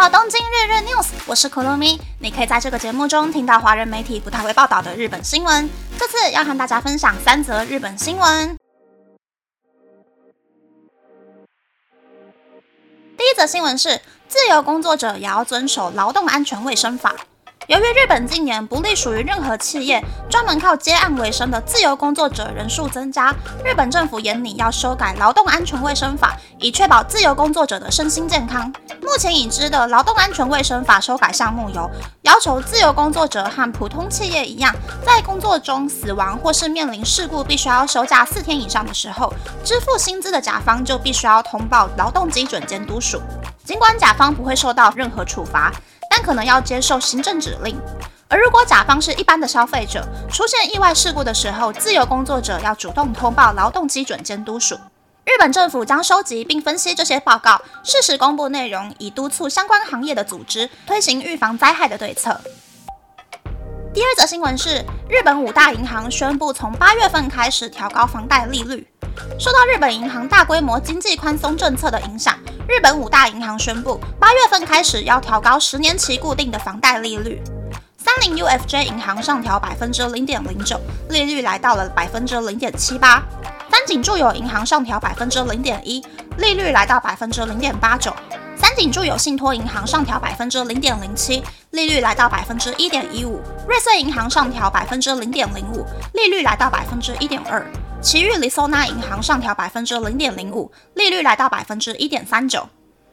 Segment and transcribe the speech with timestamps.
[0.00, 2.00] 到东京日日 news，我是可露咪。
[2.20, 5.68] 你可以在这个节目中听到华人媒体不太会报道的日本新闻。
[5.98, 8.56] 这次要和大家分享三则日本新闻。
[13.16, 17.16] 第一则新闻是，自由工作者也要遵守劳动安全卫生法。
[17.68, 23.30] 由于日本近年不隶属于任何企业，专门靠接案为生的自由工作者人数增加，
[23.62, 28.72] 日本政府严拟要修改劳动安全卫生法，以确保自由工作者的身心健康。
[29.02, 31.90] 目前已知的劳动安全卫生法修改项目有：
[32.22, 39.30] 要求自由工作者和普通企业一样，在工作中死亡或是面临事故必须要休假四天以上的时候，
[39.62, 43.20] 支付薪资的甲方就必须要通报劳动基准监督署，
[43.62, 45.70] 尽管甲方不会受到任何处罚。
[46.18, 47.80] 但可能要接受行政指令，
[48.26, 54.74] 而如果甲方是一般的消费者，出现意外事故的时候，自由工作者要主动通报劳动基准监督署。
[55.24, 62.40] 日本政府将收集并分析这些报告，适时公布内容，以督促相关行业的组织推行预防灾害的对策。
[63.94, 68.84] 第二则新闻是，日本五大银行宣布从八月份开始调高房贷利率。
[69.38, 72.34] 受到日本银行大规模经济宽松政策的影响，
[72.68, 77.42] 日本五大银行宣布，八月份开始要调高十年期固定的房贷利率。
[77.98, 80.80] 三菱 UFJ 银行上调百分之零点零九，
[81.10, 83.22] 利率来到了百分之零点七八。
[83.70, 86.04] 三井住友银行上调百分之零点一，
[86.38, 88.14] 利率来到百分之零点八九。
[88.56, 93.40] 三井住友信托银行上调百分之零点零七，利率来到百分之一点一五。
[93.68, 97.64] 瑞穗银行上调百分之零点零五，利率来到百分之一点二。
[98.00, 102.68] 奇遇里索纳银行上调百分之零点零五，利率来到百分之一点三九。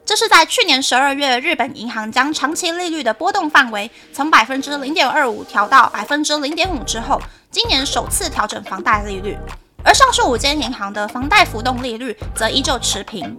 [0.05, 7.19] 这是在去年十二月，日本银行将长期利率的波动范围从百分之零点二五调到百分之零点五之后，
[7.49, 9.35] 今年首次调整房贷利率。
[9.83, 13.35] 而上述五间银行的房贷浮动利率则依旧持平。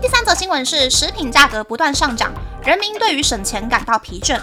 [0.00, 2.32] 第三则新闻是，食品价格不断上涨，
[2.64, 4.40] 人民对于省钱感到疲倦。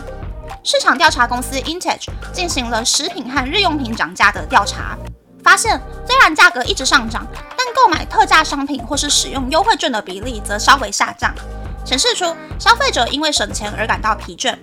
[0.64, 4.96] 市场调查公司 Intage 进行了食品和日用品涨价的调查。
[5.48, 7.26] 发现，虽然价格一直上涨，
[7.58, 11.34] 但购买特价商品或是使用优惠券的比例则稍微下降，
[11.86, 14.54] 显示出消费者因为省钱而感到疲倦。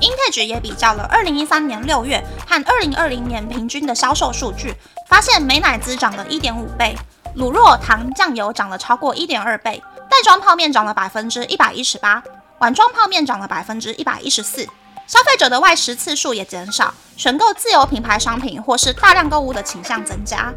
[0.00, 4.72] Intage 也比较了2013年6月和2020年平均的销售数据，
[5.08, 6.96] 发现美乃滋涨了1.5倍，
[7.36, 12.22] 卤肉、糖、酱油涨了超过1.2倍，袋装泡面涨了百分之一百一十八，
[12.60, 14.68] 碗装泡面涨了百分之一百一十四。
[15.12, 20.50] 消费者的外食次数也减少，选购自有品牌商品或是大量购物的倾向增加。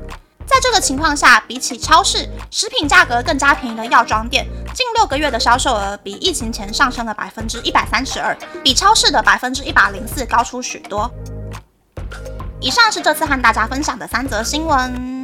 [0.45, 8.33] 在这个情况下，比起超市，食品价格更加便宜的药妆店，近六个月的销售额比疫情前上升了百分之一百三十二，
[8.63, 11.11] 比超市的百分之一百零四高出许多。
[12.61, 15.14] 以上是这次和大家分享的三则新闻。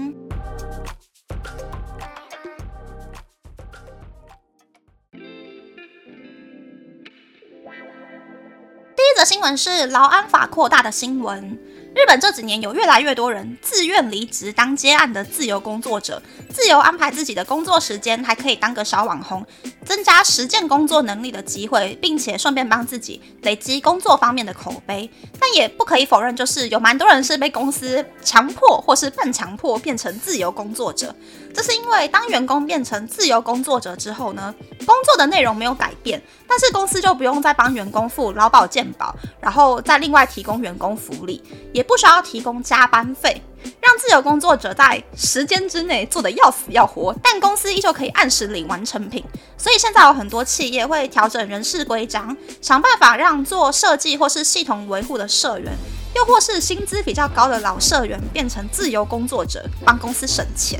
[9.23, 11.57] 新闻是劳安法扩大的新闻。
[11.93, 19.45] 日本这几年有越来越多人自愿离职当接案的自由工作者，自由安排自己的工作时间，还可以当个小网红，
[19.85, 25.09] 增加实践工作能力的机会，并且顺便帮自己累积工作方面的口碑。
[25.39, 31.15] 但也不可以否认，就是有蛮多人是被公司强迫或是半强迫变成自由工作者。
[31.53, 34.53] 这是因为当员工变成自由工作者之后呢，
[34.85, 41.43] 工作的内容没有改变，但是公司就不用再帮员工付劳保健保，然后再另外提供员工福利，
[41.73, 43.41] 也不需要提供加班费，
[43.79, 49.23] 让自由工作者在时间之内做得要死要活，但公司依旧可以按时领完成品。
[49.57, 55.71] 所以现在有很多企业会调整人事规章，想办法让做设计或是系统维护的社员，
[56.15, 60.79] 又或是薪资比较高的老社员变成自由工作者，帮公司省钱。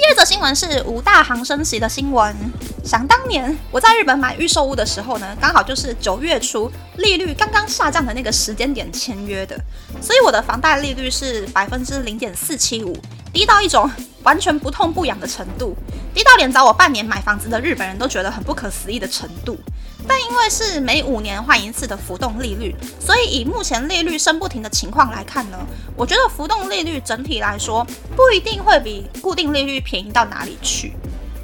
[0.00, 2.34] 第二则新闻是五大行升息的新闻。
[2.82, 9.54] 想当年我在日本买预售屋的时候呢，刚好就是九月初利率刚刚下降的那个时间点签约的，
[10.00, 12.96] 所以我的房贷利率是百分之零点四七五，
[13.30, 13.90] 低到一种
[14.22, 15.76] 完全不痛不痒的程度，
[16.14, 19.58] 低到连找我半年买房子的日本人都觉得很不可思议的程度。
[20.08, 25.58] 但因为是每五年换一次的浮动利率，所以以目前利率升不停的情况来看呢，
[25.96, 27.86] 我觉得浮动利率整体来说
[28.16, 30.92] 不一定会比固定利率便宜到哪里去。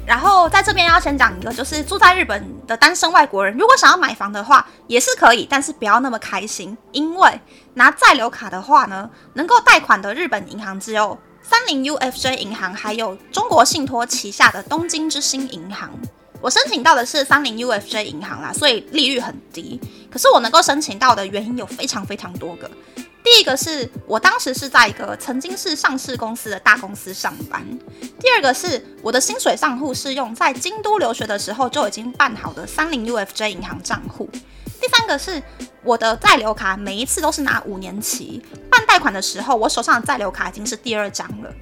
[0.05, 7.41] 然后在这边要先讲一个，就是住在日本的单身外国人，如果想要买房的话也是可以，但是不要那么开心，因为
[7.73, 15.91] 拿在留卡的话呢，能够贷款的日本银行只有三菱 UFJ 银行，还有中国信托旗下的东京之星银行。
[16.41, 19.79] 我申请到的是三菱 UFJ 银行啦，所以利率很低。
[20.11, 22.69] 可是我能够申请到的原因有非常非常多个。
[23.23, 27.61] 第一个是我当时是在一个曾经是上市公司的大公司上班，
[28.19, 34.29] 第二个是我的薪水账户是用在京都留学的时候就已经办好的三菱 UFJ 银行账户，
[34.79, 35.43] 第三个是
[35.83, 41.53] 我的在留卡每一次都是拿五年期，办贷款的时候我手上的在留卡已经是第二张了。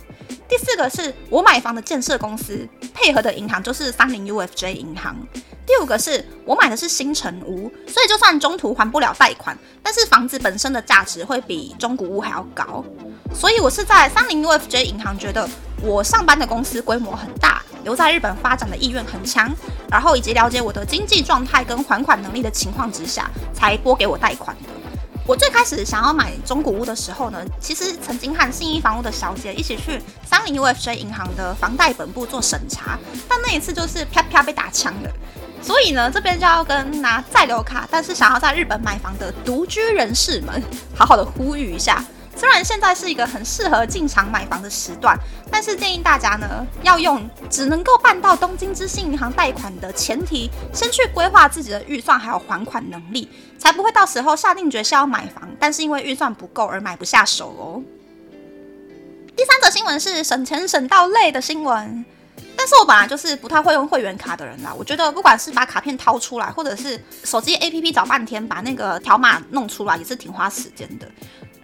[0.47, 5.15] 第四个是我买房的建设公司配合的银行就是三菱 UFJ 银行。
[5.65, 12.85] 第五个是我买的是新城屋，所以就算中途还不了贷款，但是房子本身的价值会比中古屋还要高。
[13.33, 15.49] 所以我是在三菱 UFJ 银行觉得
[15.81, 19.51] 我上班的公司规模很大，留在日本发展的意愿很强，
[19.89, 24.74] 然后以及了解我的经济状态跟还款能力的情况之下，才拨给我贷款的。
[25.27, 35.09] 我最开始想要买中古屋的时候呢，其实曾经和信义房屋的小姐一起去三菱 UFJ 银行的房贷本部做审查，但那一次就是啪啪被打枪了。
[35.63, 40.61] 所以呢，这边就要跟拿在留卡但是想要在日本买房的独居人士们，
[40.95, 42.05] 好好的呼吁一下。
[42.35, 45.17] 虽然现在是一个很适合进场买房的时段，
[45.49, 57.81] 但是建议大家呢，要用只能够办到东京之星银行贷款的前提，先去规划自己的预算还有还款能力，才不会到时候下定决心要买房，但是因为预算不够而买不下手哦。
[59.35, 62.05] 第三则新闻是省钱省到累的新闻，
[62.57, 71.09] 但是我本来就是不太会用会员卡的人啦，我觉得不管是把卡片掏出来，或者是手机 APP 找半天把那个条码弄出来，也是挺花时间的。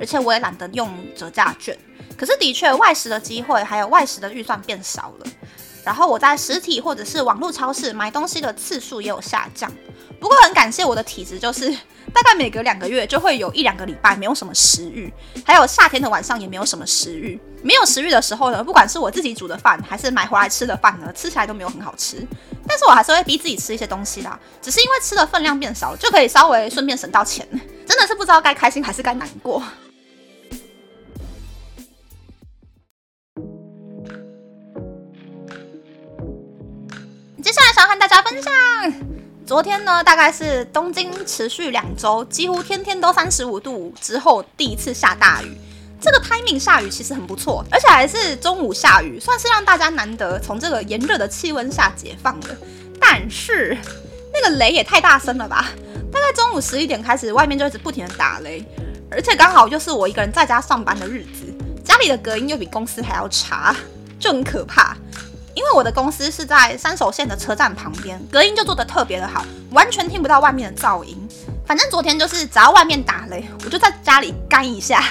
[0.01, 1.77] 而且我也懒得用折价券，
[2.18, 5.25] 可是的确外食的机会还有外食的预算变少了，
[5.86, 9.71] 然后我在实体或者是网络超市买东西的次数也有下降。
[10.19, 11.69] 不过很感谢我的体质，就是
[12.12, 15.12] 大概每隔两个月就会有一两个礼拜没有什么食欲，
[15.45, 17.39] 还有夏天的晚上也没有什么食欲。
[17.63, 22.25] 没有食欲的时候呢，不管是我自己煮的饭还是买回来吃的饭呢，吃起来都没有很好吃。
[22.68, 27.48] 但是我还是会逼自己吃一些东西啦，只是因为吃的分量变少，就可以稍微顺便省到钱。
[27.88, 29.62] 真的是不知道该开心还是该难过。
[38.23, 38.51] 分享，
[39.45, 45.57] 昨天呢，大概是东京持续两周，几乎天天都三十五度之后第一次下大雨。
[46.00, 52.47] 这个 timing 下雨其实很不错，而且还是中午下雨，算是让大家难得从这个炎热的气温下解放了。
[53.00, 53.77] 但是
[54.33, 55.67] 那个雷也太大声了吧！
[56.12, 58.65] 大概中午十一点开始，外面就一直不停的打雷，
[59.12, 61.53] 而且刚好又是我一个人在家上班的日子，
[61.83, 63.75] 家里的隔音又比公司还要差，
[64.19, 64.95] 就很可怕。
[65.61, 71.15] 因为我的公司是在三手线的车站旁边，隔音就做的特别的好，完全听不到外面的噪音。
[71.67, 75.03] 反正昨天就是只要外面打雷，我就在家里干一下，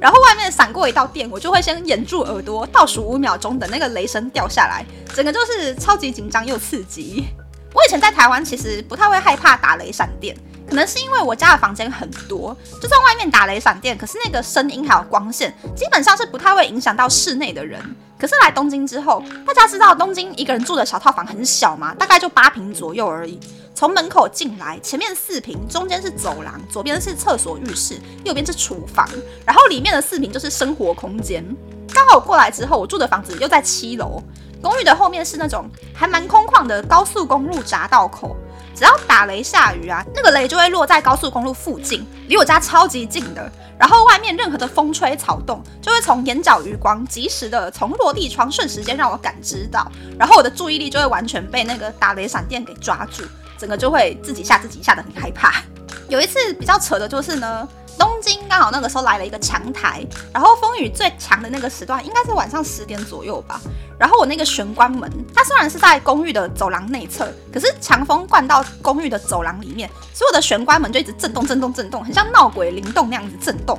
[0.00, 4.84] 然后外面闪过一道电，我就会先掩住耳朵，倒数五秒钟等那个雷声掉下来，
[5.14, 7.28] 整个就是超级紧张又刺激。
[7.72, 10.36] 我以前在台湾其实不太会害怕打雷闪电。
[10.72, 17.78] 可能是因为我家的房间很多，就算外面打雷闪电，可是那个声音还有光线，基本上是不太会影响到室内的人。
[18.18, 23.38] 可是来东京之后，大家知道东京一个人住的小套房很小嘛，大概就八平左右而已。
[23.74, 29.06] 从门口进来，前面四平，中间是走廊，左边是厕所浴室，右边是厨房，
[29.44, 31.44] 然后里面的四平就是生活空间。
[31.92, 34.22] 刚好过来之后，我住的房子又在七楼，
[34.62, 38.34] 公寓的后面是那种还蛮空旷的高速公路匝道口。
[38.74, 43.50] 只要打雷下雨啊，那个雷就会落在高速公路附近，离我家超级近的。
[43.78, 53.24] 然后外面任何的风吹草动，就会从眼角余光及时的从落地窗瞬时间让我感知到，然后我的注意力就会完全被那个打雷闪电给抓住，
[53.58, 55.62] 整个就会自己吓自己，吓得很害怕。
[56.08, 57.68] 有一次比较扯的就是呢。
[58.02, 60.04] 东京刚好那个时候来了一个强台，
[60.34, 63.60] 然后风雨最强的那个时段应该是晚上十点左右吧。
[63.96, 73.78] 然后我那个玄关门，它虽然是在公寓的走廊内侧，可是强风灌到公寓的走廊里面，所有的玄关门就一直震动、震动、震动，很像闹鬼灵动那样子震动。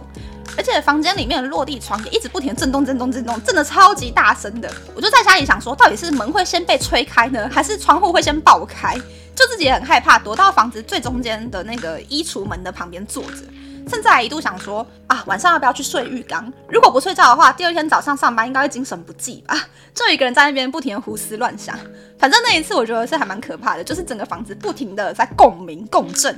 [0.55, 4.71] 而且房间里面的落地窗也一直不停震动、震动、震动，震的超级大声的。
[4.95, 8.97] 我就在家里想说，到底是门会先被吹开呢，还是窗户会先爆开？
[9.35, 13.39] 就自己也很害怕，躲到房子最中间的那个衣橱门的旁边坐着。
[13.87, 16.51] 甚至还一度想说啊，晚上要不要去睡浴缸？
[16.69, 19.55] 如果不睡觉的话，第二天早上上班应该会精神不济吧？
[19.93, 21.77] 就一个人在那边不停的胡思乱想。
[22.17, 26.35] 反正那一次我觉得是还蛮可怕的，就是整个房子不停的在共鸣共振。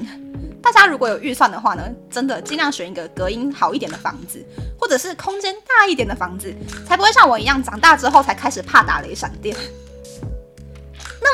[0.61, 4.43] 大家如果有预算的话呢，真的尽量选一个隔音好一点的房子，
[4.79, 6.51] 或者是空间大一点的房子，
[6.87, 9.55] 才不会像我一样长大之后才开始怕打雷闪电。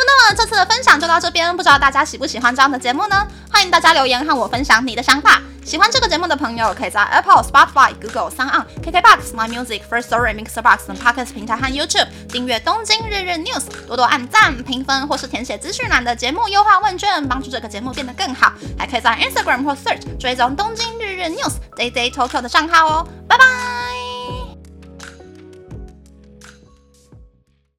[0.05, 3.27] 那么，这次的分享就到这边，不知道大家喜不喜欢这样的节目呢？
[3.51, 5.41] 欢迎大家留言和我分享你的想法。
[5.63, 18.53] 喜欢这个节目的朋友，可以在 Apple、Spotify、Google、s o n KKBox、My Music、First Story、Mixer Box 等 Podcast 平台和 YouTube 订阅《东京日日 News》，多多按赞、评分或是填写资讯栏的节目优化问卷，帮助这个节目变得更好。
[18.77, 23.07] 还可以在 Instagram 或 Search 追踪《东京日日 News》Day Day Tokyo 的账号哦。
[23.27, 24.00] 拜拜。